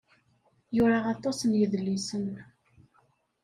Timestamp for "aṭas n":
1.13-1.51